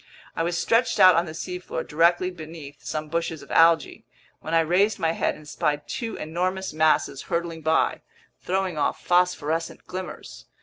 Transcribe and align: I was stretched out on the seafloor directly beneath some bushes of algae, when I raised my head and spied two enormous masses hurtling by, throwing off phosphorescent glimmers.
I 0.35 0.41
was 0.41 0.57
stretched 0.57 0.99
out 0.99 1.13
on 1.15 1.27
the 1.27 1.35
seafloor 1.35 1.83
directly 1.83 2.31
beneath 2.31 2.83
some 2.83 3.07
bushes 3.07 3.43
of 3.43 3.51
algae, 3.51 4.03
when 4.39 4.55
I 4.55 4.61
raised 4.61 4.97
my 4.97 5.11
head 5.11 5.35
and 5.35 5.47
spied 5.47 5.87
two 5.87 6.15
enormous 6.15 6.73
masses 6.73 7.21
hurtling 7.29 7.61
by, 7.61 8.01
throwing 8.39 8.79
off 8.79 9.05
phosphorescent 9.05 9.85
glimmers. 9.85 10.45